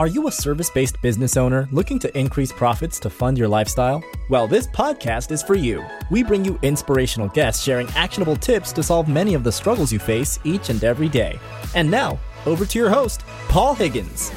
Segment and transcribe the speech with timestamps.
[0.00, 4.02] Are you a service based business owner looking to increase profits to fund your lifestyle?
[4.30, 5.84] Well, this podcast is for you.
[6.10, 9.98] We bring you inspirational guests sharing actionable tips to solve many of the struggles you
[9.98, 11.38] face each and every day.
[11.74, 14.32] And now, over to your host, Paul Higgins.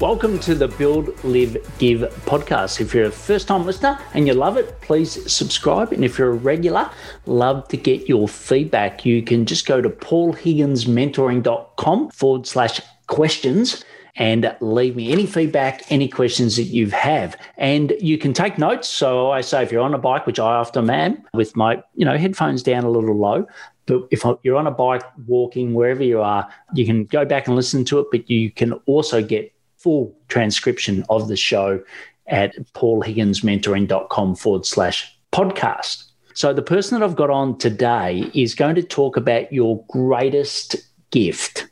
[0.00, 2.80] Welcome to the Build, Live, Give podcast.
[2.80, 5.92] If you're a first time listener and you love it, please subscribe.
[5.92, 6.90] And if you're a regular,
[7.26, 9.06] love to get your feedback.
[9.06, 12.80] You can just go to paulhigginsmentoring.com forward slash
[13.12, 13.84] questions
[14.16, 17.36] and leave me any feedback, any questions that you have.
[17.56, 18.88] And you can take notes.
[18.88, 22.04] So I say if you're on a bike, which I often am, with my you
[22.04, 23.46] know headphones down a little low.
[23.86, 27.56] But if you're on a bike, walking, wherever you are, you can go back and
[27.56, 28.06] listen to it.
[28.10, 31.82] But you can also get full transcription of the show
[32.28, 36.04] at paulhigginsmentoring.com forward slash podcast.
[36.34, 40.76] So the person that I've got on today is going to talk about your greatest
[41.10, 41.66] gift.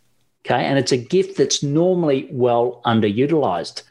[0.44, 0.64] Okay.
[0.64, 3.82] And it's a gift that's normally well underutilized.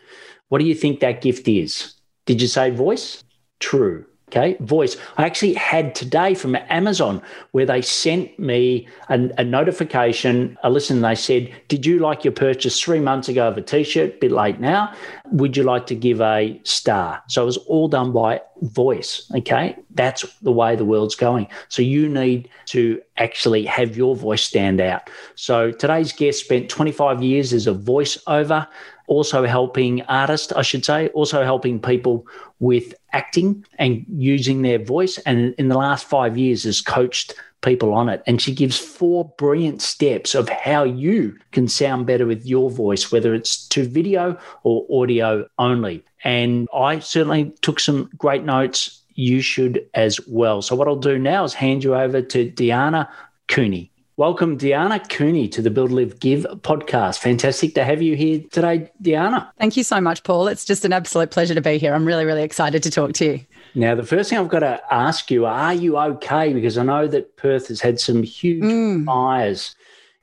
[0.50, 1.94] What do you think that gift is?
[2.26, 3.24] Did you say voice?
[3.60, 4.06] True.
[4.30, 4.96] Okay, voice.
[5.18, 11.02] I actually had today from Amazon where they sent me a, a, notification, a listen.
[11.02, 14.22] They said, Did you like your purchase three months ago of a t shirt?
[14.22, 14.94] Bit late now.
[15.32, 17.24] Would you like to give a star?
[17.28, 19.32] So it was all done by voice.
[19.36, 21.48] Okay, that's the way the world's going.
[21.70, 25.10] So you need to actually have your voice stand out.
[25.34, 28.68] So today's guest spent 25 years as a voiceover
[29.10, 32.28] also helping artists, I should say, also helping people
[32.60, 35.18] with acting and using their voice.
[35.20, 38.24] And in the last five years, has coached people on it.
[38.26, 43.12] And she gives four brilliant steps of how you can sound better with your voice,
[43.12, 46.04] whether it's to video or audio only.
[46.24, 49.02] And I certainly took some great notes.
[49.16, 50.62] You should as well.
[50.62, 53.10] So, what I'll do now is hand you over to Deanna
[53.48, 53.89] Cooney.
[54.20, 57.20] Welcome, Deanna Cooney, to the Build, Live, Give podcast.
[57.20, 59.50] Fantastic to have you here today, Deanna.
[59.58, 60.50] Thank you so much, Paul.
[60.50, 61.94] It's just an absolute pleasure to be here.
[61.94, 63.46] I'm really, really excited to talk to you.
[63.76, 66.52] Now, the first thing I've got to ask you are you okay?
[66.52, 69.06] Because I know that Perth has had some huge mm.
[69.06, 69.74] fires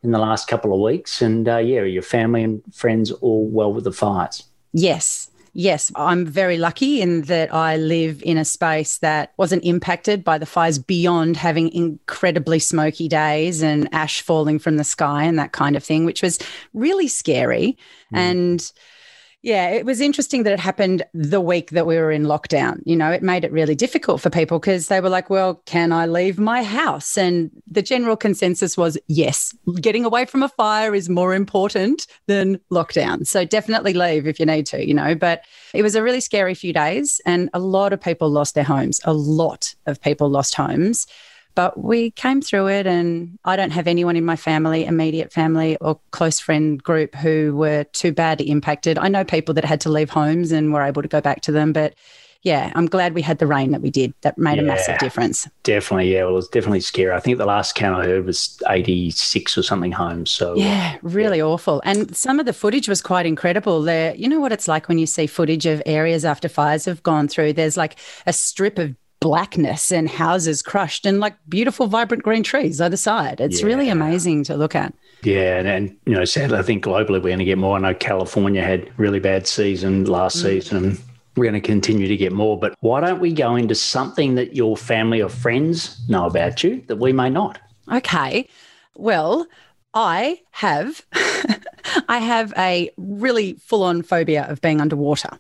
[0.02, 1.22] in the last couple of weeks.
[1.22, 4.44] And uh, yeah, your family and friends all well with the fires?
[4.74, 5.30] Yes.
[5.58, 10.36] Yes, I'm very lucky in that I live in a space that wasn't impacted by
[10.36, 15.52] the fires beyond having incredibly smoky days and ash falling from the sky and that
[15.52, 16.38] kind of thing, which was
[16.74, 17.78] really scary.
[18.12, 18.18] Mm.
[18.18, 18.72] And
[19.46, 22.80] yeah, it was interesting that it happened the week that we were in lockdown.
[22.84, 25.92] You know, it made it really difficult for people because they were like, well, can
[25.92, 27.16] I leave my house?
[27.16, 32.58] And the general consensus was yes, getting away from a fire is more important than
[32.72, 33.24] lockdown.
[33.24, 35.14] So definitely leave if you need to, you know.
[35.14, 38.64] But it was a really scary few days, and a lot of people lost their
[38.64, 39.00] homes.
[39.04, 41.06] A lot of people lost homes.
[41.56, 45.76] But we came through it, and I don't have anyone in my family, immediate family,
[45.80, 48.98] or close friend group who were too badly impacted.
[48.98, 51.52] I know people that had to leave homes and were able to go back to
[51.52, 51.94] them, but
[52.46, 54.14] yeah, I'm glad we had the rain that we did.
[54.20, 55.48] That made yeah, a massive difference.
[55.64, 56.22] Definitely, yeah.
[56.22, 57.12] Well, it was definitely scary.
[57.12, 60.30] I think the last count I heard was 86 or something homes.
[60.30, 61.44] So yeah, really yeah.
[61.44, 61.82] awful.
[61.84, 63.82] And some of the footage was quite incredible.
[63.82, 67.02] There, you know what it's like when you see footage of areas after fires have
[67.02, 67.54] gone through.
[67.54, 67.96] There's like
[68.26, 68.94] a strip of
[69.26, 73.40] blackness and houses crushed and like beautiful, vibrant green trees either side.
[73.40, 73.66] It's yeah.
[73.66, 74.94] really amazing to look at.
[75.24, 77.76] Yeah, and, and, you know, sadly, I think globally we're going to get more.
[77.76, 80.42] I know California had really bad season last mm.
[80.42, 80.96] season.
[81.34, 82.56] We're going to continue to get more.
[82.56, 86.84] But why don't we go into something that your family or friends know about you
[86.86, 87.58] that we may not?
[87.90, 88.48] Okay.
[88.94, 89.48] Well,
[89.92, 91.04] I have
[92.08, 95.30] I have a really full-on phobia of being underwater.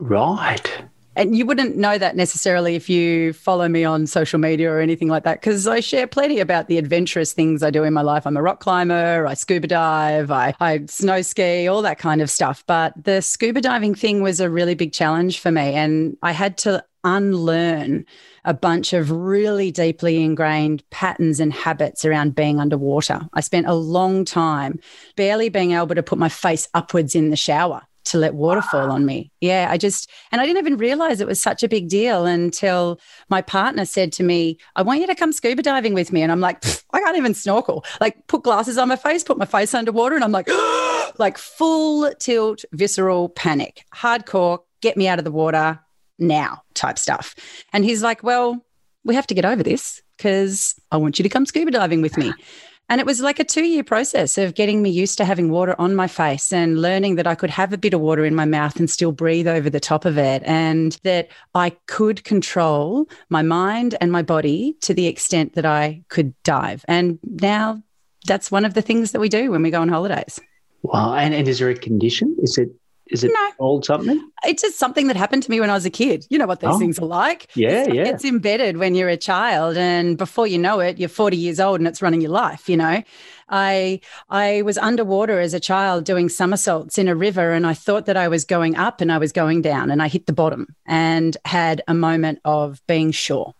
[0.00, 0.68] Right
[1.16, 5.08] and you wouldn't know that necessarily if you follow me on social media or anything
[5.08, 8.26] like that because i share plenty about the adventurous things i do in my life.
[8.26, 12.30] I'm a rock climber i scuba dive I, I snow ski all that kind of
[12.30, 12.62] stuff.
[12.66, 16.58] But the scuba diving thing was a really big challenge for me and i had
[16.58, 18.04] to unlearn
[18.44, 23.20] a bunch of really deeply ingrained patterns and habits around being underwater.
[23.32, 24.80] I spent a long time
[25.14, 28.90] barely being able to put my face upwards in the shower to let water fall
[28.90, 29.30] on me.
[29.40, 33.00] Yeah, I just, and I didn't even realize it was such a big deal until
[33.28, 36.22] my partner said to me, I want you to come scuba diving with me.
[36.22, 37.84] And I'm like, I can't even snorkel.
[38.00, 40.14] Like, put glasses on my face, put my face underwater.
[40.14, 40.48] And I'm like,
[41.18, 45.80] like full tilt, visceral panic, hardcore, get me out of the water
[46.18, 47.34] now type stuff.
[47.72, 48.64] And he's like, Well,
[49.04, 52.16] we have to get over this because I want you to come scuba diving with
[52.16, 52.32] me.
[52.88, 55.74] And it was like a two year process of getting me used to having water
[55.78, 58.44] on my face and learning that I could have a bit of water in my
[58.44, 60.42] mouth and still breathe over the top of it.
[60.44, 66.04] And that I could control my mind and my body to the extent that I
[66.08, 66.84] could dive.
[66.86, 67.82] And now
[68.26, 70.40] that's one of the things that we do when we go on holidays.
[70.82, 71.14] Wow.
[71.14, 72.36] And, and is there a condition?
[72.40, 72.70] Is it
[73.08, 73.50] is it No.
[73.58, 74.20] old something?
[74.44, 76.26] It's just something that happened to me when I was a kid.
[76.30, 76.78] You know what these Oh.
[76.78, 77.48] things are like.
[77.54, 78.02] Yeah, It's- yeah.
[78.08, 81.78] It's embedded when you're a child, and before you know it, you're 40 years old
[81.80, 82.68] and it's running your life.
[82.68, 83.02] You know,
[83.48, 88.06] I I was underwater as a child doing somersaults in a river, and I thought
[88.06, 90.74] that I was going up and I was going down, and I hit the bottom
[90.86, 93.54] and had a moment of being sure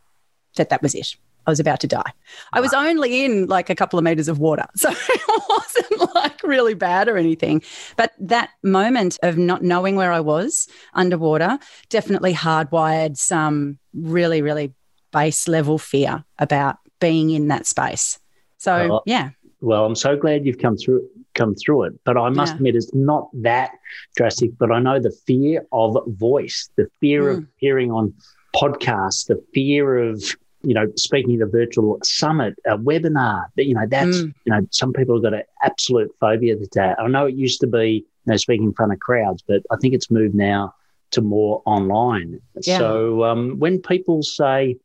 [0.56, 1.14] that that was it.
[1.46, 2.12] I was about to die.
[2.52, 4.66] I was only in like a couple of meters of water.
[4.76, 7.62] So it wasn't like really bad or anything.
[7.96, 11.58] But that moment of not knowing where I was underwater
[11.88, 14.74] definitely hardwired some really, really
[15.12, 18.18] base level fear about being in that space.
[18.58, 19.02] So, Oh.
[19.06, 19.30] yeah.
[19.60, 21.92] Well, I'm so glad you've come through come through it.
[22.04, 22.56] But I must Yeah.
[22.56, 23.72] admit it's not that
[24.16, 24.56] drastic.
[24.58, 27.42] But I know the fear of voice, the fear of Mm.
[27.56, 28.14] appearing on
[28.54, 30.22] podcasts, the fear of
[30.66, 33.44] you know speaking at a virtual summit, a webinar.
[33.56, 34.34] You know that's Mm.
[34.44, 36.98] you know some people have got an absolute phobia with that.
[37.00, 39.76] I know it used to be you know speaking in front of crowds, but I
[39.80, 40.74] think it's moved now
[41.12, 42.40] to more online.
[42.62, 42.78] Yeah.
[42.78, 44.76] So um, when people say,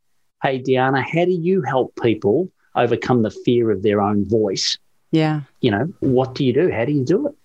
[0.43, 4.77] "Hey, Deanna, how do you help people overcome the fear of their own voice?"
[5.13, 5.41] Yeah.
[5.59, 6.71] you know, what do you do?
[6.71, 7.35] How do you do it?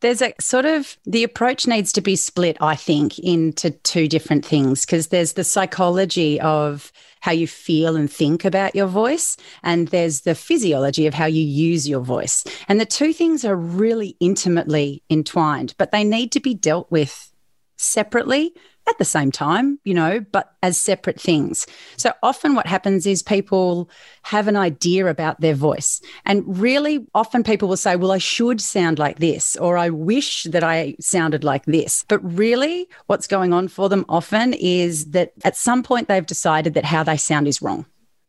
[0.00, 4.44] There's a sort of the approach needs to be split, I think, into two different
[4.44, 9.88] things because there's the psychology of how you feel and think about your voice, and
[9.88, 12.44] there's the physiology of how you use your voice.
[12.68, 17.32] And the two things are really intimately entwined, but they need to be dealt with
[17.78, 18.54] separately
[18.88, 21.66] at the same time, you know, but as separate things.
[21.96, 23.90] So often what happens is people
[24.22, 26.00] have an idea about their voice.
[26.24, 30.44] And really often people will say, well, I should sound like this, or I wish
[30.44, 32.04] that I sounded like this.
[32.08, 36.74] But really, what's going on for them often is that at some point they've decided
[36.74, 37.86] that how they sound is wrong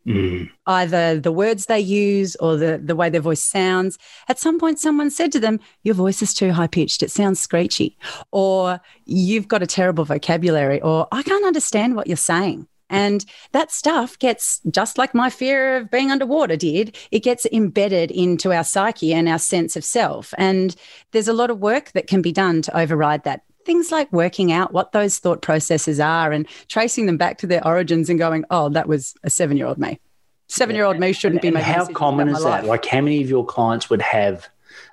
[0.08, 0.50] Mm.
[0.68, 3.98] either the words they use or the, the way their voice sounds.
[4.30, 7.04] At some point, someone said to them, Your voice is too high pitched.
[7.04, 7.98] It sounds screechy.
[8.32, 10.82] Or you've got a terrible vocabulary.
[10.82, 12.68] Or I can't understand what you're saying.
[12.90, 18.12] And that stuff gets, just like my fear of being underwater did, it gets embedded
[18.12, 20.34] into our psyche and our sense of self.
[20.38, 20.76] And
[21.12, 23.42] there's a lot of work that can be done to override that.
[23.68, 27.66] Things like working out what those thought processes are and tracing them back to their
[27.68, 30.00] origins and going, oh, that was a seven year old me.
[30.48, 32.50] Seven year old me shouldn't be And making how common is that?
[32.50, 32.66] life.
[32.66, 34.48] Like, how many of your clients would have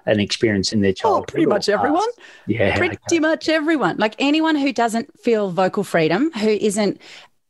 [0.07, 1.69] an experience in their Oh, pretty or much past?
[1.69, 2.09] everyone.
[2.49, 2.77] Yeah.
[2.77, 3.21] Pretty okay.
[3.21, 3.97] much everyone.
[3.99, 7.01] Like anyone who doesn't feel vocal freedom, who isn't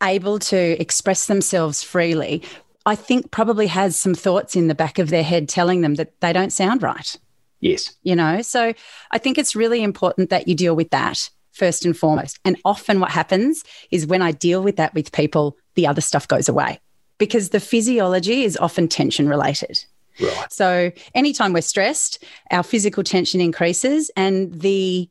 [0.02, 2.42] able to express themselves freely,
[2.84, 6.20] I think probably has some thoughts in the back of their head telling them that
[6.20, 7.16] they don't sound right.
[7.64, 7.94] Yes.
[8.02, 8.74] You know, so
[9.10, 12.38] I think it's really important that you deal with that first and foremost.
[12.44, 16.28] And often what happens is when I deal with that with people, the other stuff
[16.28, 16.78] goes away
[17.16, 19.82] because the physiology is often tension related.
[20.20, 20.52] Right.
[20.52, 25.08] So anytime we're stressed, our physical tension increases and the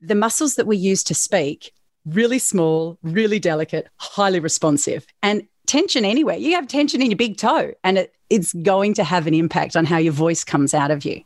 [0.00, 1.72] the muscles that we use to speak
[2.04, 5.06] really small, really delicate, highly responsive.
[5.22, 6.36] And tension anywhere.
[6.36, 9.76] You have tension in your big toe and it, it's going to have an impact
[9.76, 11.22] on how your voice comes out of you.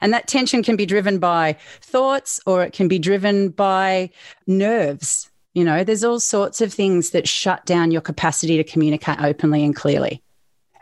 [0.00, 4.10] And that tension can be driven by thoughts or it can be driven by
[4.46, 5.30] nerves.
[5.54, 9.64] You know, there's all sorts of things that shut down your capacity to communicate openly
[9.64, 10.22] and clearly.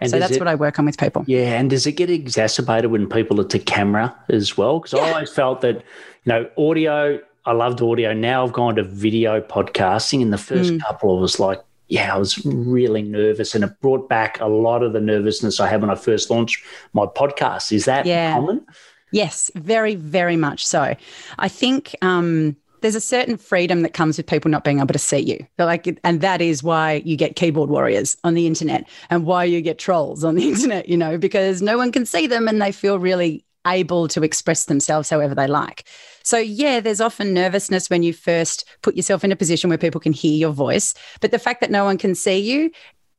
[0.01, 1.25] And so that's it- what I work on with people.
[1.29, 4.81] Yeah, and does it get exacerbated when people are to camera as well?
[4.81, 5.83] Because I always felt that, you
[6.27, 7.21] know, audio.
[7.47, 8.13] I loved audio.
[8.13, 10.21] Now I've gone to video podcasting.
[10.23, 10.81] In the first Mm.
[10.83, 14.83] couple, I was like, yeah, I was really nervous, and it brought back a lot
[14.83, 17.71] of the nervousness I had when I first launched my podcast.
[17.71, 18.33] Is that Yeah.
[18.33, 18.67] common?
[19.15, 20.97] Yes, very, very much so.
[21.39, 24.99] I think um, there's a certain freedom that comes with people not being able to
[24.99, 25.47] see you.
[25.57, 29.45] They're like, and that is why you get keyboard warriors on the internet and why
[29.45, 32.61] you get trolls on the internet, you know, because no one can see them and
[32.61, 35.85] they feel really able to express themselves however they like.
[36.25, 40.01] So, yeah, there's often nervousness when you first put yourself in a position where people
[40.01, 40.93] can hear your voice.
[41.21, 42.73] But the fact that no one can see you,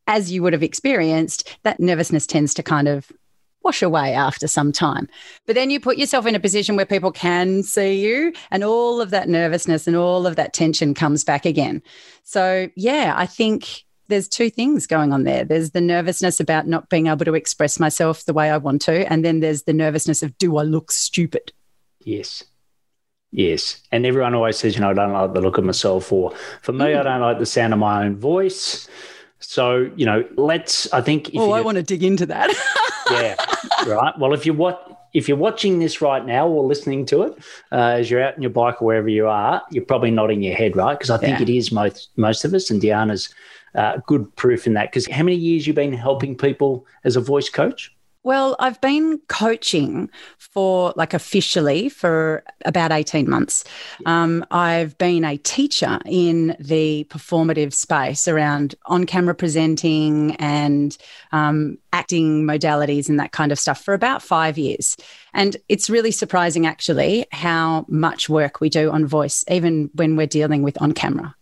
[0.08, 3.14] as you would have experienced, that nervousness tends to kind of
[3.66, 5.10] wash away after some time.
[5.46, 9.02] But then you put yourself in a position where people can see you, and all
[9.02, 11.82] of that nervousness and all of that tension comes back again.
[12.24, 15.44] So, yeah, I think there's two things going on there.
[15.44, 19.12] There's the nervousness about not being able to express myself the way I want to.
[19.12, 21.52] And then there's the nervousness of, do I look stupid?
[22.02, 22.44] Yes.
[23.32, 23.82] Yes.
[23.92, 26.72] And everyone always says, you know, I don't like the look of myself, or for
[26.72, 27.00] me, Mm.
[27.00, 28.88] I don't like the sound of my own voice.
[29.48, 32.50] So, you know, let's, I think if oh, you I want to dig into that.
[33.12, 33.36] yeah,
[33.88, 34.18] right.
[34.18, 37.38] Well, if you're what if you're watching this right now or listening to it
[37.72, 40.56] uh, as you're out on your bike or wherever you are, you're probably nodding your
[40.56, 40.98] head, right?
[40.98, 41.44] Because I think Yeah.
[41.44, 43.34] it is most most of us, and Deanna's
[43.76, 44.92] uh, good proof in that.
[44.92, 47.95] Because how many years you've been helping people as a voice coach?
[48.26, 53.64] Well, I've been coaching for like officially for about 18 months.
[54.08, 60.98] Um, I've been a teacher in the performative space around on camera presenting and
[61.34, 64.98] um, acting modalities and that kind of stuff for about five years.
[65.36, 70.26] And it's really surprising, actually, how much work we do on voice, even when we're
[70.26, 71.36] dealing with on camera.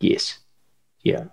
[0.00, 0.40] Yes.
[1.02, 1.26] Yeah.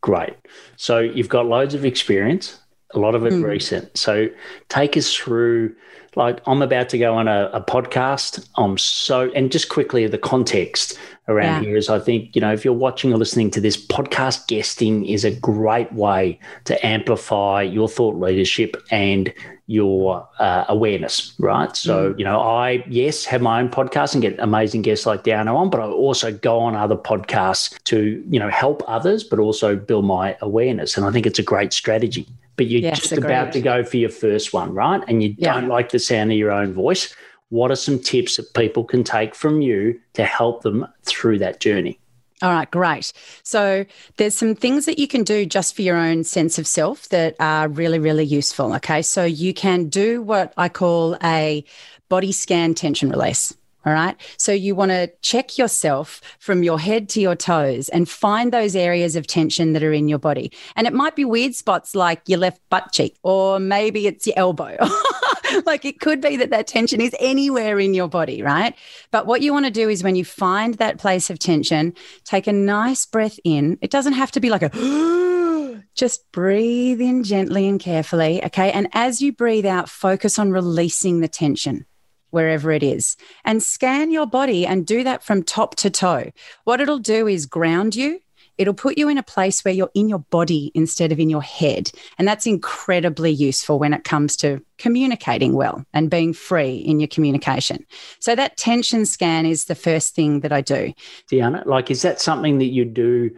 [0.00, 0.34] Great.
[0.76, 2.58] So you've got loads of experience
[2.92, 3.44] a lot of it mm.
[3.44, 3.96] recent.
[3.96, 4.28] So
[4.68, 5.74] take us through
[6.16, 8.48] like I'm about to go on a, a podcast.
[8.56, 11.68] I'm so and just quickly the context around yeah.
[11.68, 15.04] here is I think, you know, if you're watching or listening to this, podcast guesting
[15.04, 19.32] is a great way to amplify your thought leadership and
[19.66, 21.76] your uh, awareness, right?
[21.76, 22.18] So, mm.
[22.20, 25.70] you know, I, yes, have my own podcast and get amazing guests like Deanna on,
[25.70, 30.04] but I also go on other podcasts to, you know, help others, but also build
[30.04, 30.96] my awareness.
[30.96, 33.26] And I think it's a great strategy but you're yes, just agreed.
[33.26, 35.02] about to go for your first one, right?
[35.08, 35.54] And you yeah.
[35.54, 37.14] don't like the sound of your own voice.
[37.50, 41.60] What are some tips that people can take from you to help them through that
[41.60, 42.00] journey?
[42.42, 43.12] All right, great.
[43.44, 43.86] So
[44.18, 47.34] there's some things that you can do just for your own sense of self that
[47.40, 48.74] are really, really useful.
[48.74, 49.00] Okay.
[49.00, 51.64] So you can do what I call a
[52.08, 53.54] body scan tension release.
[53.86, 54.16] All right.
[54.36, 58.74] So you want to check yourself from your head to your toes and find those
[58.74, 60.50] areas of tension that are in your body.
[60.74, 64.36] And it might be weird spots like your left butt cheek, or maybe it's your
[64.36, 64.76] elbow.
[65.66, 68.74] like it could be that that tension is anywhere in your body, right?
[69.12, 72.48] But what you want to do is when you find that place of tension, take
[72.48, 73.78] a nice breath in.
[73.82, 78.44] It doesn't have to be like a just breathe in gently and carefully.
[78.46, 78.72] Okay.
[78.72, 81.86] And as you breathe out, focus on releasing the tension
[82.30, 86.30] wherever it is, and scan your body and do that from top to toe.
[86.64, 88.20] What it'll do is ground you.
[88.58, 91.42] It'll put you in a place where you're in your body instead of in your
[91.42, 91.90] head.
[92.18, 97.08] And that's incredibly useful when it comes to communicating well and being free in your
[97.08, 97.84] communication.
[98.18, 100.92] So, that tension scan is the first thing that I do.
[101.30, 103.30] Deanna, like, is that something that you do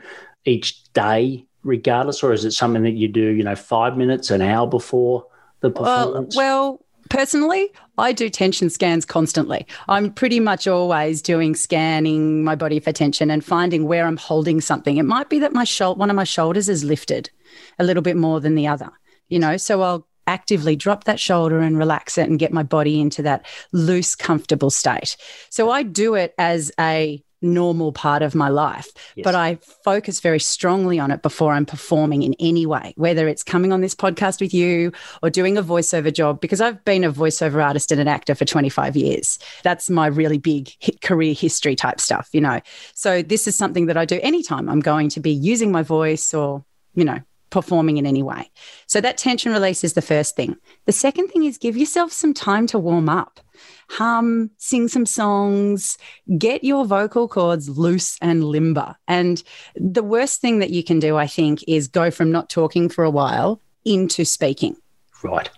[0.45, 4.40] each day, regardless, or is it something that you do, you know, five minutes, an
[4.40, 5.26] hour before
[5.61, 6.37] the performance?
[6.37, 6.80] Well, well
[7.11, 9.67] Personally, I do tension scans constantly.
[9.88, 14.61] I'm pretty much always doing scanning my body for tension and finding where I'm holding
[14.61, 14.99] something.
[14.99, 17.31] It might be that my shoulder, one of my shoulders is lifted
[17.79, 18.91] a little bit more than the other,
[19.29, 23.00] you know, so I'll actively drop that shoulder and relax it and get my body
[23.00, 25.17] into that loose, comfortable state.
[25.49, 28.88] So I do it as a normal part of my life.
[29.14, 29.25] Yes.
[29.25, 33.42] But I focus very strongly on it before I'm performing in any way, whether it's
[33.42, 34.92] coming on this podcast with you
[35.23, 38.45] or doing a voiceover job, because I've been a voiceover artist and an actor for
[38.45, 39.38] 25 years.
[39.62, 40.71] That's my really big
[41.02, 42.61] career history type stuff, you know.
[42.95, 46.35] So this is something that I do anytime I'm going to be using my voice
[46.35, 46.64] or,
[46.95, 48.50] you know, performing in any way.
[48.87, 50.57] So that tension release is the first thing.
[50.87, 53.40] The second thing is give yourself some time to warm up
[53.88, 55.99] hum, sing some songs,
[56.38, 58.97] get your vocal cords loose and limber.
[59.07, 59.43] And
[59.77, 63.05] the worst thing that you can do, I think, is go from not talking for
[63.05, 64.77] a while into speaking.
[65.23, 65.50] Right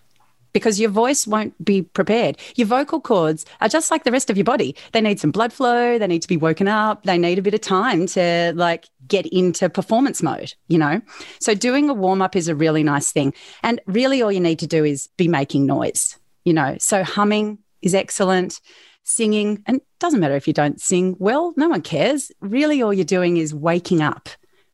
[0.53, 2.39] because your voice won't be prepared.
[2.57, 4.77] Your vocal cords are just like the rest of your body.
[4.93, 7.55] They need some blood flow, they need to be woken up, they need a bit
[7.55, 11.01] of time to like get into performance mode, you know?
[11.41, 13.35] So doing a warm up is a really nice thing.
[13.63, 16.77] And really all you need to do is be making noise, you know?
[16.79, 18.61] So humming, is excellent.
[19.03, 22.31] Singing, and doesn't matter if you don't sing well, no one cares.
[22.41, 24.29] Really, all you're doing is waking up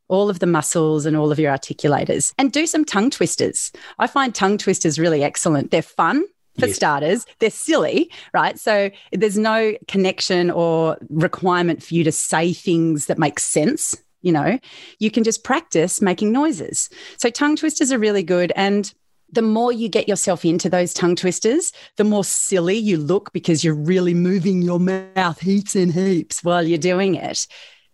[0.08, 3.72] all of the muscles and all of your articulators and do some tongue twisters.
[3.98, 5.70] I find tongue twisters really excellent.
[5.70, 6.24] They're fun
[6.58, 6.76] for yes.
[6.76, 7.26] starters.
[7.38, 8.58] They're silly, right?
[8.58, 13.96] So there's no connection or requirement for you to say things that make sense.
[14.22, 14.58] You know,
[14.98, 16.88] you can just practice making noises.
[17.16, 18.52] So tongue twisters are really good.
[18.56, 18.92] And
[19.30, 23.64] the more you get yourself into those tongue twisters, the more silly you look because
[23.64, 27.46] you're really moving your mouth heaps and heaps while you're doing it.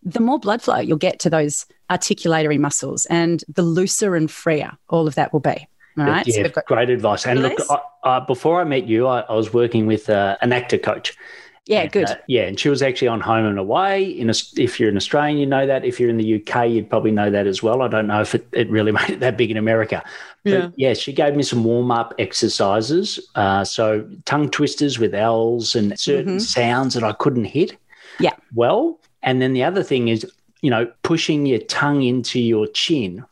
[0.03, 4.73] The more blood flow you'll get to those articulatory muscles and the looser and freer
[4.89, 5.69] all of that will be.
[5.99, 6.27] All right.
[6.27, 7.27] Yeah, so great advice.
[7.27, 7.59] And look,
[8.03, 11.17] I, before I met you, I, I was working with uh, an actor coach
[11.66, 12.11] yeah, good.
[12.11, 14.04] Uh, yeah, and she was actually on Home and Away.
[14.04, 15.85] In a, if you're an Australian, you know that.
[15.85, 17.83] If you're in the UK, you'd probably know that as well.
[17.83, 20.02] I don't know if it, it really made it that big in America.
[20.42, 23.31] But yeah, yeah she gave me some warm up exercises.
[23.37, 26.38] Uh, so tongue twisters with L's and certain mm-hmm.
[26.38, 27.76] sounds that I couldn't hit.
[28.19, 28.35] Yeah.
[28.54, 30.28] Well, and then the other thing is,
[30.62, 33.25] you know, pushing your tongue into your chin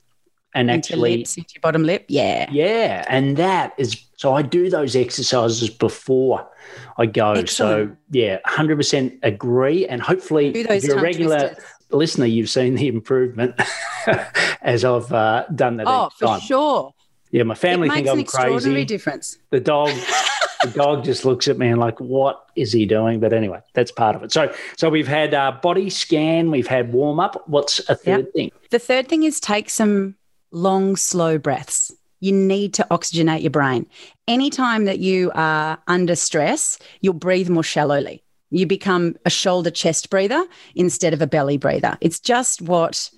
[0.55, 2.05] and actually lips, into your bottom lip.
[2.09, 2.51] Yeah.
[2.51, 3.05] Yeah.
[3.09, 6.47] And that is so I do those exercises before
[6.99, 7.33] I go.
[7.33, 7.49] Excellent.
[7.51, 9.87] So yeah, hundred percent agree.
[9.87, 11.65] And hopefully, if you're a regular twisters.
[11.91, 13.59] listener, you've seen the improvement
[14.63, 15.87] as I've uh, done that.
[15.89, 16.41] Oh, for time.
[16.41, 16.95] sure.
[17.31, 18.85] Yeah, my family it think I'm extraordinary crazy.
[18.85, 19.39] difference.
[19.51, 19.91] The dog,
[20.65, 23.21] the dog just looks at me and like, what is he doing?
[23.21, 24.33] But anyway, that's part of it.
[24.33, 27.43] So, so we've had uh, body scan, we've had warm up.
[27.47, 28.33] What's a third Yep.
[28.33, 28.51] thing?
[28.71, 30.17] The third thing is take some
[30.53, 31.93] long, slow breaths.
[32.21, 33.87] You need to oxygenate your brain.
[34.29, 38.23] Anytime that you are under stress, you'll breathe more shallowly.
[38.51, 41.97] You become a shoulder chest breather instead of a belly breather.
[42.01, 43.11] It's just what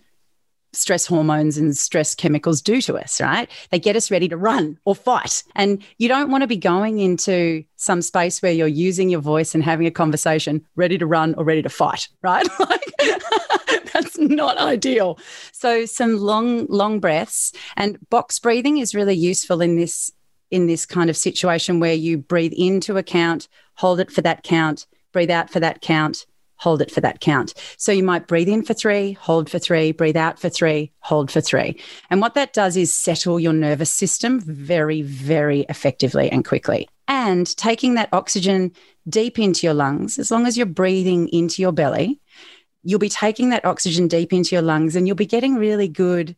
[0.73, 3.51] stress hormones and stress chemicals do to us, right?
[3.71, 5.43] They get us ready to run or fight.
[5.55, 9.55] And you don't want to be going into some space where you're using your voice
[9.55, 12.47] and having a conversation ready to run or ready to fight, right?
[12.59, 12.83] Like,
[13.93, 15.19] that's not ideal.
[15.53, 20.11] So some long long breaths and box breathing is really useful in this
[20.51, 24.43] in this kind of situation where you breathe into a count, hold it for that
[24.43, 27.55] count, breathe out for that count, hold it for that count.
[27.77, 31.31] So you might breathe in for three, hold for three, breathe out for three, hold
[31.31, 31.81] for three.
[32.09, 36.89] And what that does is settle your nervous system very, very effectively and quickly.
[37.09, 38.71] And taking that oxygen
[39.09, 42.21] deep into your lungs, as long as you're breathing into your belly,
[42.85, 46.37] you'll be taking that oxygen deep into your lungs and you'll be getting really good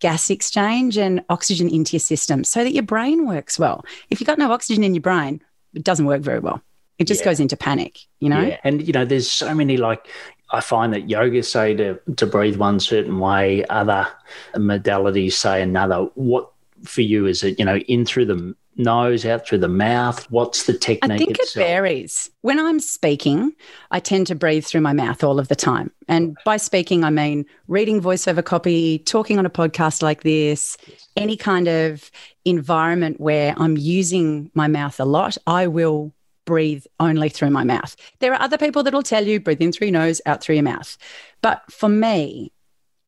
[0.00, 3.84] gas exchange and oxygen into your system so that your brain works well.
[4.10, 5.40] If you've got no oxygen in your brain,
[5.72, 6.60] it doesn't work very well.
[6.98, 7.26] It just Yeah.
[7.26, 8.40] goes into panic, you know?
[8.40, 8.58] Yeah.
[8.64, 10.06] And, you know, there's so many like,
[10.50, 14.06] I find that yoga say to, to breathe one certain way, other
[14.54, 16.08] modalities say another.
[16.14, 16.50] What
[16.84, 20.30] for you is it, you know, in through the nose, out through the mouth?
[20.30, 22.30] What's the technique I think it varies.
[22.42, 23.52] When I'm speaking,
[23.90, 25.90] I tend to breathe through my mouth all of the time.
[26.08, 30.76] And by speaking, I mean reading voiceover copy, talking on a podcast like this,
[31.16, 32.10] any kind of
[32.44, 36.12] environment where I'm using my mouth a lot, I will
[36.44, 37.96] breathe only through my mouth.
[38.18, 40.56] There are other people that will tell you breathe in through your nose, out through
[40.56, 40.96] your mouth.
[41.40, 42.52] But for me,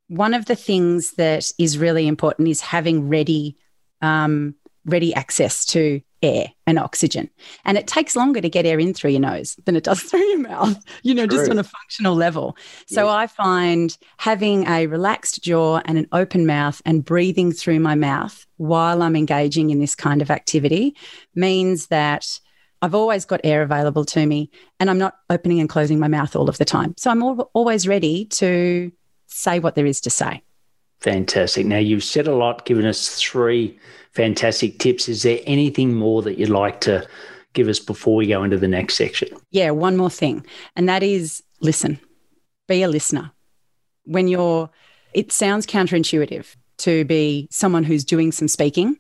[0.09, 3.57] one of the things that is really important is having ready
[4.01, 4.55] um,
[4.87, 7.29] ready access to air and oxygen.
[7.67, 10.25] And it takes longer to get air in through your nose than it does through
[10.25, 12.57] your mouth, you know, just on a functional level.
[12.87, 13.13] So Yeah.
[13.13, 18.47] I find having a relaxed jaw and an open mouth and breathing through my mouth
[18.57, 20.97] while I'm engaging in this kind of activity
[21.35, 22.27] means that
[22.81, 26.35] I've always got air available to me and I'm not opening and closing my mouth
[26.35, 26.95] all of the time.
[26.97, 28.91] So I'm al- always ready to
[29.27, 30.43] say what there is to say.
[31.01, 31.67] Fantastic.
[31.67, 33.79] Now, you've said a lot, given us three
[34.13, 35.09] fantastic tips.
[35.09, 37.07] Is there anything more that you'd like to
[37.53, 39.29] give us before we go into the next section?
[39.51, 42.01] Yeah, one more thing, and that is listen.
[42.67, 43.33] Be a listener.
[44.05, 44.71] When you're,
[45.13, 48.99] it sounds counterintuitive to be someone who's doing some speaking,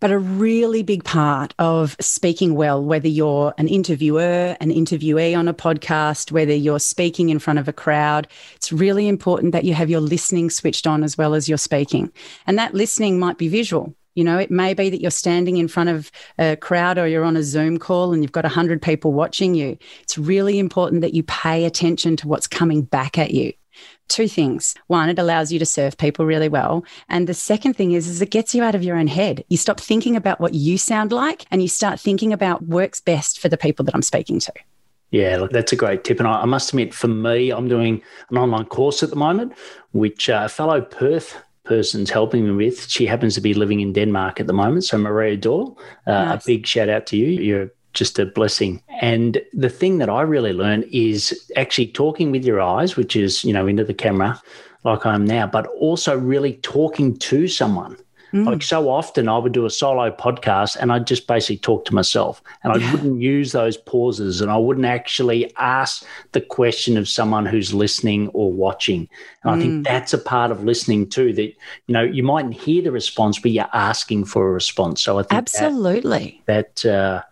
[0.00, 5.48] but a really big part of speaking well, whether you're an interviewer, an interviewee on
[5.48, 9.74] a podcast, whether you're speaking in front of a crowd, it's really important that you
[9.74, 12.12] have your listening switched on as well as your speaking.
[12.46, 13.94] And that listening might be visual.
[14.14, 17.24] You know, it may be that you're standing in front of a crowd or you're
[17.24, 19.78] on a Zoom call and you've got 100 people watching you.
[20.02, 23.52] It's really important that you pay attention to what's coming back at you.
[24.08, 24.74] Two things.
[24.86, 26.84] One, it allows you to serve people really well.
[27.08, 29.44] And the second thing is, is it gets you out of your own head.
[29.48, 33.38] You stop thinking about what you sound like and you start thinking about works best
[33.38, 34.52] for the people that I'm speaking to.
[35.10, 36.18] Yeah, that's a great tip.
[36.18, 39.52] And I, must admit, for me, I'm doing an online course at the moment,
[39.92, 42.88] which uh, a fellow Perth person's helping me with.
[42.88, 44.84] She happens to be living in Denmark at the moment.
[44.84, 46.44] So, Maria Doyle, uh, Nice.
[46.44, 47.26] a big shout out to you.
[47.26, 48.82] You're just a blessing.
[49.00, 53.44] And the thing that I really learned is actually talking with your eyes, which is,
[53.44, 54.40] you know, into the camera
[54.84, 57.96] like I am now, but also really talking to someone.
[58.32, 58.46] Mm.
[58.46, 61.94] Like so often, I would do a solo podcast and I'd just basically talk to
[61.94, 67.08] myself and I wouldn't use those pauses and I wouldn't actually ask the question of
[67.08, 69.08] someone who's listening or watching.
[69.42, 69.60] And I Mm.
[69.60, 71.54] think that's a part of listening too that,
[71.86, 75.00] you know, you mightn't hear the response, but you're asking for a response.
[75.00, 76.42] So I think that, Absolutely.
[76.44, 77.22] that uh,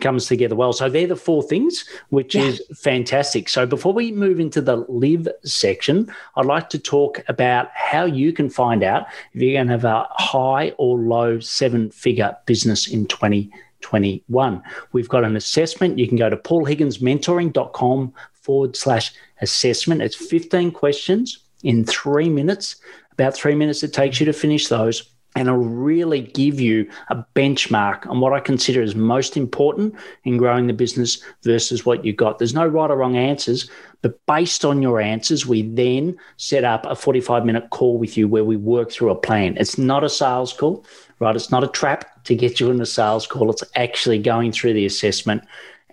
[0.00, 0.72] comes together well.
[0.72, 2.44] So they're the four things, which Yeah.
[2.44, 3.48] is fantastic.
[3.48, 8.32] So before we move into the live section, I'd like to talk about how you
[8.32, 12.88] can find out if you're going to have a high or low seven figure business
[12.88, 14.62] in 2021.
[14.92, 15.98] We've got an assessment.
[15.98, 20.02] You can go to paulhigginsmentoring.com forward slash assessment.
[20.02, 22.76] It's 15 questions in three minutes,
[23.12, 25.02] about three minutes it takes you to finish those
[25.34, 29.94] and it'll really give you a benchmark on what I consider is most important
[30.24, 32.38] in growing the business versus what you got.
[32.38, 33.68] There's no right or wrong answers,
[34.02, 38.28] but based on your answers, we then set up a 45 minute call with you
[38.28, 39.56] where we work through a plan.
[39.56, 40.86] It's not a sales call,
[41.18, 41.34] right?
[41.34, 43.50] It's not a trap to get you in a sales call.
[43.50, 45.42] It's actually going through the assessment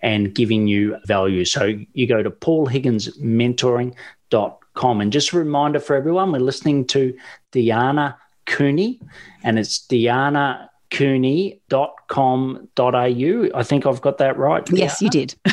[0.02, 1.44] and giving you value.
[1.44, 5.00] So you go to paulhigginsmentoring.com.
[5.00, 7.16] And just a reminder for everyone, we're listening to
[7.52, 9.00] Deanna Cooney,
[9.42, 11.98] and it's Deanna cooney.com.au.
[13.54, 14.68] I think I've got that right.
[14.70, 15.34] Yes, you did.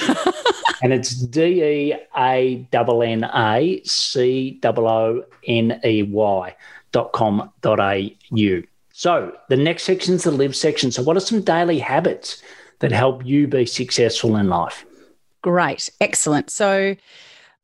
[0.84, 6.56] and it's D E A N N A C O O N E Y
[6.92, 8.62] dot com dot au.
[8.92, 10.92] So the next section is the live section.
[10.92, 12.44] So what are some daily habits
[12.80, 14.86] that help you be successful in life?
[15.42, 15.90] Great.
[16.02, 16.50] Excellent.
[16.50, 16.98] So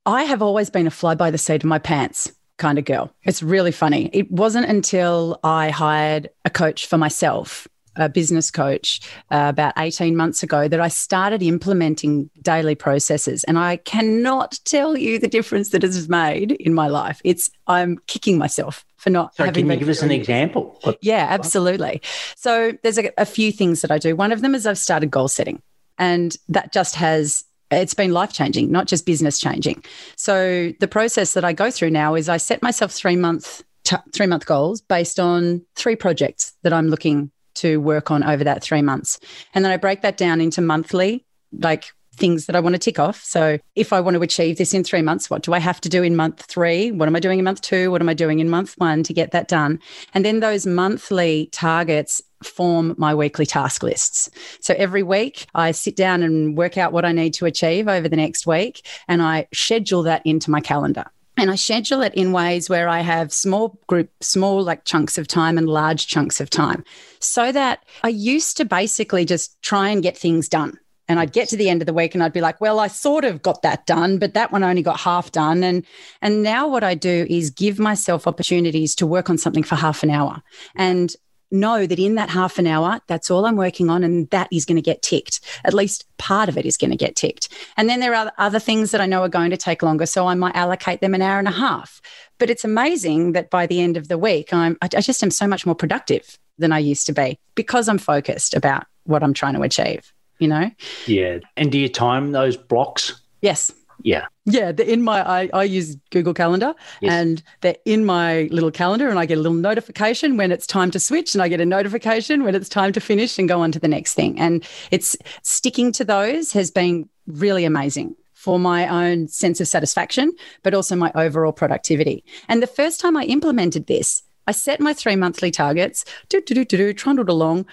[0.06, 3.12] I have always been a fly by the seat of my pants kind of girl.
[3.24, 4.10] It's really funny.
[4.14, 9.00] It wasn't until I hired a coach for myself a business coach
[9.32, 13.44] uh, about 18 months ago that I started implementing daily processes.
[13.46, 17.22] And I cannot tell you the difference that it has made in my life.
[17.24, 19.66] It's, I'm kicking myself for not so having.
[19.66, 20.80] Can you give us an example?
[21.02, 22.02] Yeah, absolutely.
[22.36, 24.16] So there's a, a few things that I do.
[24.16, 25.62] One of them is I've started goal setting,
[25.98, 29.84] and that just has it's been life changing, not just business changing.
[30.16, 33.96] So the process that I go through now is I set myself three month t-
[34.14, 38.62] three month goals based on three projects that I'm looking to work on over that
[38.62, 39.20] three months.
[39.54, 41.26] And then I break that down into monthly,
[41.58, 43.24] like things that I want to tick off.
[43.24, 45.90] So if I want to achieve this in three months, what do I have to
[45.90, 46.92] do in month three?
[46.92, 47.92] What am I doing in month two?
[47.92, 49.80] What am I doing in month one to get that done?
[50.14, 54.30] And then those monthly targets form my weekly task lists.
[54.60, 58.08] So every week I sit down and work out what I need to achieve over
[58.08, 61.06] the next week and I schedule that into my calendar
[61.38, 65.28] and I schedule it in ways where I have small group, small like chunks of
[65.28, 66.84] time and large chunks of time
[67.20, 70.80] so that I used to basically just try and get things done.
[71.08, 72.88] And I'd get to the end of the week and I'd be like, well, I
[72.88, 75.64] sort of got that done, but that one only got half done.
[75.64, 75.86] And
[76.22, 80.02] and now what I do is give myself opportunities to work on something for half
[80.02, 80.42] an hour.
[80.76, 81.16] And
[81.52, 84.66] know that in that half an hour, that's all I'm working on, and that is
[84.66, 85.40] going to get ticked.
[85.64, 87.50] At least part of it is going to get ticked.
[87.78, 90.06] And then there are other things that I know are going to take longer.
[90.06, 92.02] So I might allocate them an hour and a half.
[92.38, 95.48] But it's amazing that by the end of the week, I'm, I just am so
[95.48, 99.54] much more productive than I used to be because I'm focused about what I'm trying
[99.56, 100.72] to achieve, you know?
[101.06, 101.40] Yeah.
[101.58, 103.22] And do you time those blocks?
[103.42, 103.72] Yes.
[104.06, 104.28] Yeah.
[104.46, 107.12] Yeah, they're in my I, I use Google Calendar yes.
[107.12, 110.92] and they're in my little calendar and I get a little notification when it's time
[110.92, 113.72] to switch and I get a notification when it's time to finish and go on
[113.72, 114.40] to the next thing.
[114.40, 120.32] And it's sticking to those has been really amazing for my own sense of satisfaction,
[120.62, 122.24] but also my overall productivity.
[122.48, 126.54] And the first time I implemented this, I set my three monthly targets, do do
[126.54, 127.66] do do do, trundled along,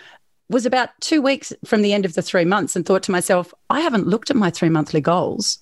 [0.49, 3.53] was about two weeks from the end of the three months and thought to myself,
[3.69, 5.59] I haven't looked at my three monthly goals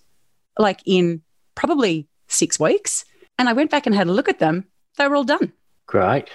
[0.60, 1.22] like in
[1.54, 3.04] probably six weeks.
[3.38, 4.66] And I went back and had a look at them.
[4.98, 5.52] They were all done.
[5.86, 6.28] Great.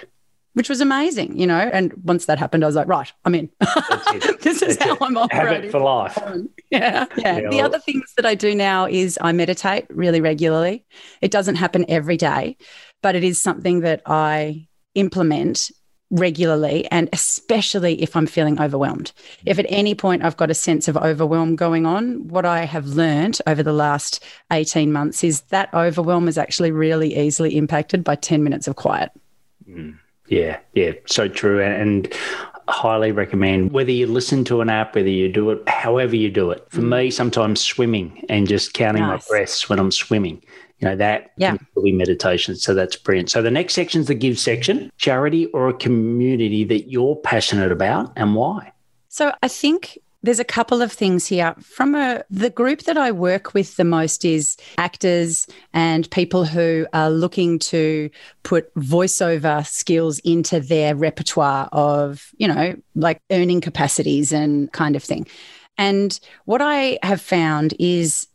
[0.54, 1.58] Which was amazing, you know.
[1.72, 3.50] And once that happened, I was like, right, I'm in.
[4.40, 5.54] this is how I'm operating.
[5.54, 6.18] Habit for life.
[6.72, 7.06] Yeah.
[7.16, 7.38] Yeah.
[7.38, 10.84] yeah the well, other things that I do now is I meditate really regularly.
[11.22, 12.56] It doesn't happen every day,
[13.02, 15.70] but it is something that I implement
[16.10, 19.12] regularly and especially if I'm feeling overwhelmed.
[19.44, 22.86] If at any point I've got a sense of overwhelm going on, what I have
[22.86, 28.14] learned over the last 18 months is that overwhelm is actually really easily impacted by
[28.14, 29.10] 10 minutes of quiet.
[29.68, 29.98] Mm.
[30.28, 31.62] Yeah, yeah, so true.
[31.62, 32.12] And
[32.68, 36.50] highly recommend whether you listen to an app, whether you do it, however you do
[36.50, 36.66] it.
[36.70, 36.98] For mm.
[36.98, 39.22] me, sometimes swimming and just counting nice.
[39.22, 40.42] my breaths when I'm swimming
[40.78, 41.56] you know that yeah.
[41.82, 42.56] be meditation.
[42.56, 43.30] So that's brilliant.
[43.30, 47.72] So the next section is the give section charity or a community that you're passionate
[47.72, 48.72] about and why.
[49.08, 51.54] So i think there's a couple of things here.
[51.60, 56.86] From a the group that i work with the most is actors and people who
[56.92, 58.10] are looking to
[58.42, 65.02] put voiceover skills into their repertoire of you know like earning capacities and kind of
[65.02, 65.26] thing.
[65.78, 68.26] And what i have found is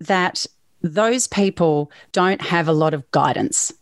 [0.00, 0.46] that
[0.94, 3.72] those people don't have a lot of guidance.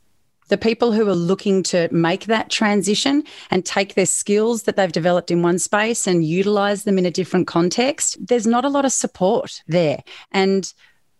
[0.48, 4.92] The people who are looking to make that transition and take their skills that they've
[4.92, 8.84] developed in one space and utilize them in a different context, there's not a lot
[8.84, 10.02] of support there.
[10.32, 10.72] And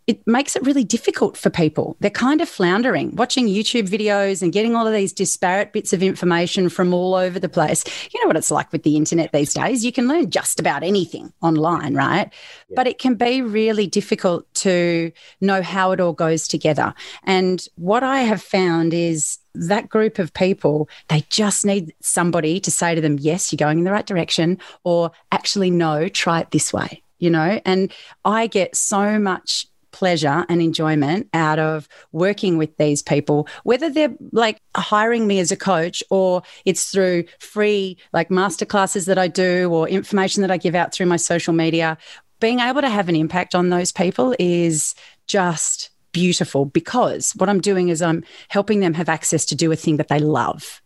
[0.06, 1.96] it makes it really difficult for people.
[2.00, 6.02] They're kind of floundering, watching YouTube videos and getting all of these disparate bits of
[6.02, 7.84] information from all over the place.
[8.12, 9.84] You know what it's like with the internet these days.
[9.84, 12.30] You can learn just about anything online, right?
[12.68, 12.74] Yeah.
[12.76, 16.92] But it can be really difficult to know how it all goes together.
[17.22, 22.70] And what I have found is that group of people, they just need somebody to
[22.70, 26.50] say to them, yes, you're going in the right direction, or actually, no, try it
[26.50, 27.92] this way you know and
[28.24, 34.14] i get so much pleasure and enjoyment out of working with these people, whether they're
[34.32, 39.70] like hiring me as a coach or it's through free like masterclasses that I do
[39.72, 41.96] or information that I give out through my social media.
[42.40, 44.96] Being able to have an impact on those people is
[45.28, 49.76] just beautiful because what I'm doing is I'm helping them have access to do a
[49.76, 50.82] thing that they love.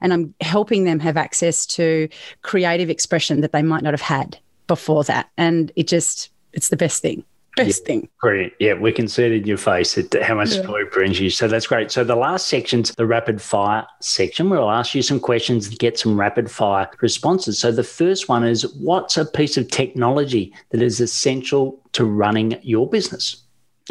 [0.00, 2.08] and I'm helping them have access to
[2.42, 5.30] creative expression that they might not have had before that.
[5.36, 7.24] And it just, it's the best thing.
[7.56, 8.08] Best yeah, thing.
[8.20, 8.52] Brilliant.
[8.60, 10.62] Yeah, we can see it in your face it, how much yeah.
[10.62, 11.30] joy brings you.
[11.30, 11.90] So that's great.
[11.90, 15.76] So the last section's the rapid fire section where I'll ask you some questions to
[15.76, 17.58] get some rapid fire responses.
[17.58, 22.58] So the first one is what's a piece of technology that is essential to running
[22.62, 23.42] your business?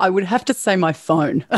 [0.00, 1.44] I would have to say my phone.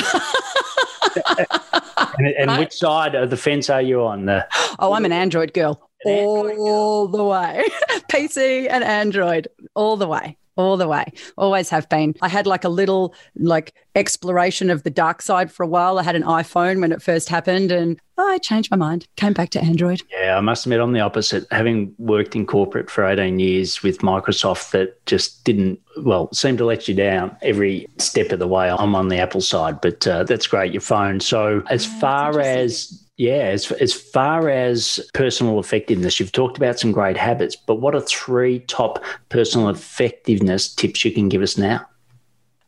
[2.18, 4.26] and, and which side of the fence are you on?
[4.26, 4.48] The-
[4.80, 5.88] oh, I'm an Android girl.
[6.04, 7.18] An Android all girl.
[7.18, 7.64] the way.
[8.10, 11.04] PC and Android all the way all the way
[11.36, 12.14] always have been.
[12.22, 15.98] I had like a little like exploration of the dark side for a while.
[15.98, 19.50] I had an iphone when it first happened and i changed my mind came back
[19.50, 20.02] to android.
[20.10, 23.98] Yeah i must admit i'm the opposite having worked in corporate for 18 years with
[23.98, 28.70] microsoft that just didn't well seemed to let you down every step of the way.
[28.70, 31.20] I'm on the apple side but uh, that's great your phone.
[31.20, 36.78] So as yeah, far as yeah, as, as far as personal effectiveness, you've talked about
[36.78, 41.56] some great habits, but what are three top personal effectiveness tips you can give us
[41.56, 41.86] now?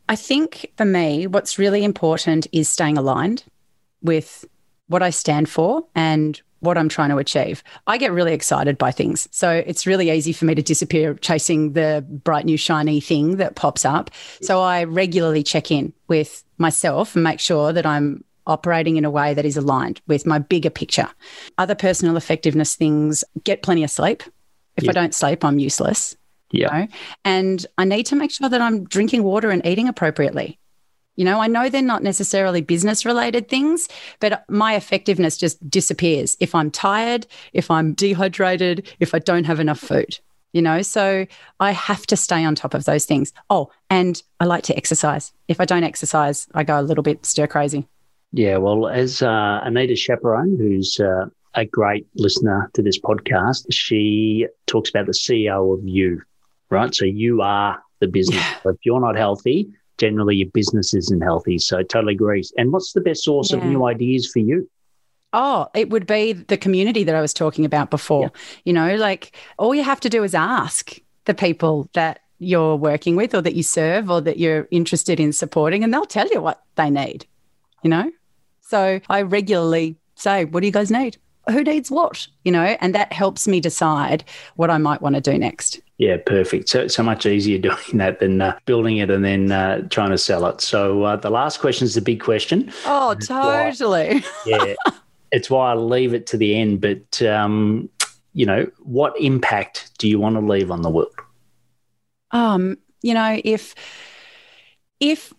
[0.07, 3.43] I think for me, what's really important is staying aligned
[4.01, 4.43] with
[4.87, 7.63] what I stand for and what I'm trying to achieve.
[7.85, 9.29] I get really excited by things.
[9.31, 13.55] So it's really easy for me to disappear chasing the bright new shiny thing that
[13.55, 14.09] pops up.
[14.41, 19.11] So I regularly check in with myself and make sure that I'm operating in a
[19.11, 21.07] way that is aligned with my bigger picture.
[21.57, 24.23] Other personal effectiveness things get plenty of sleep.
[24.75, 24.89] If yeah.
[24.91, 26.17] I don't sleep, I'm useless.
[26.51, 26.73] Yeah.
[26.73, 26.87] You know?
[27.23, 30.59] And I need to make sure that I'm drinking water and eating appropriately.
[31.15, 33.89] You know, I know they're not necessarily business related things,
[34.21, 39.59] but my effectiveness just disappears if I'm tired, if I'm dehydrated, if I don't have
[39.59, 40.17] enough food.
[40.53, 41.27] You know, so
[41.59, 43.33] I have to stay on top of those things.
[43.49, 45.31] Oh, and I like to exercise.
[45.47, 47.85] If I don't exercise, I go a little bit stir crazy.
[48.31, 54.47] Yeah, well, as uh, Anita Chaperone, who's uh, a great listener to this podcast, she
[54.67, 56.21] talks about the CEO of you,
[56.69, 56.93] right?
[56.93, 58.37] So you are the business.
[58.37, 58.71] Yeah.
[58.71, 61.57] If you're not healthy, generally your business isn't healthy.
[61.57, 62.43] So I totally agree.
[62.57, 63.57] And what's the best source yeah.
[63.57, 64.69] of new ideas for you?
[65.33, 68.23] Oh, it would be the community that I was talking about before.
[68.23, 68.41] Yeah.
[68.65, 73.15] You know, like all you have to do is ask the people that you're working
[73.15, 76.41] with or that you serve or that you're interested in supporting, and they'll tell you
[76.41, 77.25] what they need,
[77.83, 78.09] you know?
[78.69, 81.17] So I regularly say, What do you guys need?
[81.49, 82.27] Who needs what?
[82.43, 84.23] You know, and that helps me decide
[84.57, 85.81] what I might want to do next.
[85.97, 86.69] Yeah, perfect.
[86.69, 90.19] So so much easier doing that than uh, building it and then uh, trying to
[90.19, 90.61] sell it.
[90.61, 92.71] So uh, the last question is the big question.
[92.85, 94.23] Oh, totally.
[94.45, 94.75] Yeah,
[95.31, 96.79] it's why I leave it to the end.
[96.79, 97.89] But um,
[98.33, 101.15] you know, what impact do you want to leave on the world?
[102.29, 103.73] Um, you know, if
[104.99, 105.33] if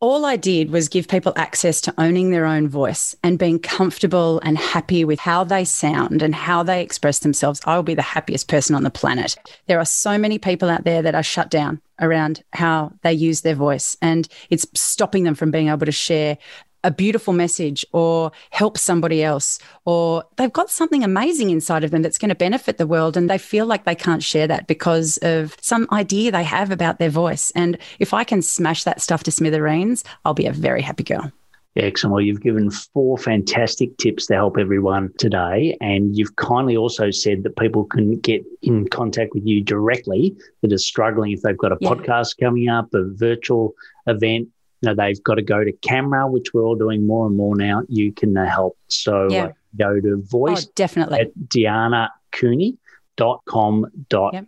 [0.00, 4.40] all I did was give people access to owning their own voice and being comfortable
[4.42, 7.60] and happy with how they sound and how they express themselves.
[7.66, 9.36] I will be the happiest person on the planet.
[9.66, 13.42] There are so many people out there that are shut down around how they use
[13.42, 16.38] their voice, and it's stopping them from being able to share
[16.84, 22.02] a beautiful message or help somebody else, or they've got something amazing inside of them
[22.02, 23.16] that's going to benefit the world.
[23.16, 26.98] And they feel like they can't share that because of some idea they have about
[26.98, 27.50] their voice.
[27.52, 31.32] And if I can smash that stuff to smithereens, I'll be a very happy girl.
[31.76, 32.12] Excellent.
[32.12, 35.76] Well, you've given four fantastic tips to help everyone today.
[35.80, 40.72] And you've kindly also said that people can get in contact with you directly that
[40.72, 41.88] are struggling if they've got a yeah.
[41.88, 43.74] podcast coming up, a virtual
[44.08, 44.48] event,
[44.88, 47.82] know, they've got to go to camera, which we're all doing more and more now.
[47.88, 48.76] You can uh, help.
[48.88, 49.44] So yeah.
[49.44, 51.20] uh, go to voice oh, definitely.
[51.20, 54.46] at deannacooney.com.au yep.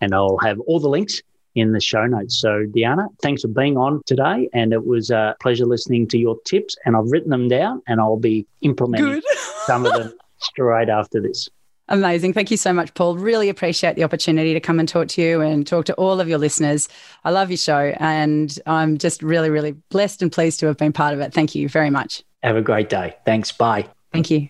[0.00, 1.22] and I'll have all the links
[1.54, 2.40] in the show notes.
[2.40, 4.48] So, Deanna, thanks for being on today.
[4.54, 6.76] And it was a pleasure listening to your tips.
[6.84, 9.22] And I've written them down and I'll be implementing
[9.66, 11.48] some of them straight after this.
[11.92, 12.32] Amazing.
[12.32, 13.16] Thank you so much, Paul.
[13.18, 16.28] Really appreciate the opportunity to come and talk to you and talk to all of
[16.28, 16.88] your listeners.
[17.22, 20.94] I love your show and I'm just really, really blessed and pleased to have been
[20.94, 21.34] part of it.
[21.34, 22.24] Thank you very much.
[22.42, 23.14] Have a great day.
[23.26, 23.52] Thanks.
[23.52, 23.86] Bye.
[24.10, 24.48] Thank you.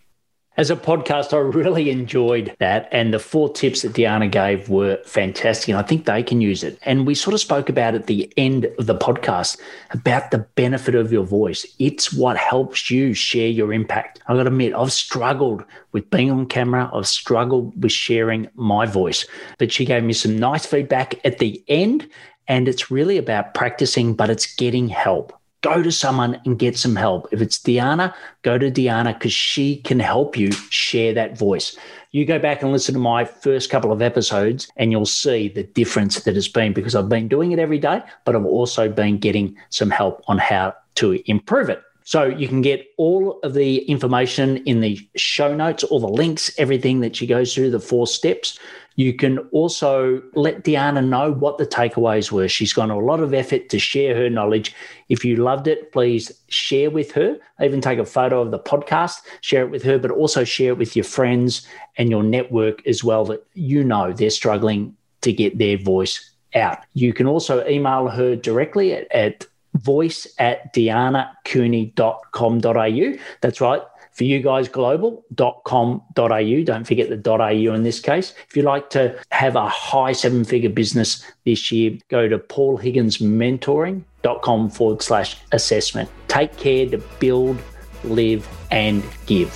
[0.58, 2.86] As a podcast, I really enjoyed that.
[2.92, 5.70] And the four tips that Deanna gave were fantastic.
[5.70, 6.78] And I think they can use it.
[6.82, 9.58] And we sort of spoke about at the end of the podcast
[9.92, 11.64] about the benefit of your voice.
[11.78, 14.20] It's what helps you share your impact.
[14.26, 18.84] I've got to admit, I've struggled with being on camera, I've struggled with sharing my
[18.84, 19.26] voice.
[19.56, 22.06] But she gave me some nice feedback at the end.
[22.46, 25.32] And it's really about practicing, but it's getting help
[25.62, 27.28] go to someone and get some help.
[27.32, 31.76] If it's Deanna, go to Deanna because she can help you share that voice.
[32.10, 35.62] You go back and listen to my first couple of episodes and you'll see the
[35.62, 39.18] difference that has been because I've been doing it every day, but I've also been
[39.18, 41.82] getting some help on how to improve it.
[42.04, 46.50] So you can get all of the information in the show notes, all the links,
[46.58, 48.58] everything that she goes through, the four steps.
[48.96, 52.48] You can also let Deanna know what the takeaways were.
[52.48, 54.74] She's gone a lot of effort to share her knowledge.
[55.08, 57.38] If you loved it, please share with her.
[57.62, 60.78] Even take a photo of the podcast, share it with her, but also share it
[60.78, 65.58] with your friends and your network as well that you know they're struggling to get
[65.58, 66.78] their voice out.
[66.94, 73.18] You can also email her directly at, at voice at deannacooney.com.au.
[73.40, 73.82] That's right.
[74.12, 76.62] For you guys, global.com.au.
[76.64, 78.34] Don't forget the .au in this case.
[78.48, 84.70] If you'd like to have a high seven figure business this year, go to paulhigginsmentoring.com
[84.70, 86.10] forward slash assessment.
[86.28, 87.58] Take care to build,
[88.04, 89.50] live, and give.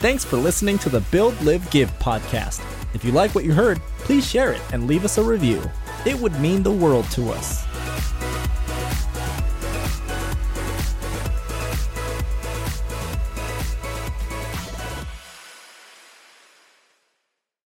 [0.00, 2.60] Thanks for listening to the Build, Live, Give podcast.
[2.92, 5.62] If you like what you heard, please share it and leave us a review.
[6.04, 7.64] It would mean the world to us.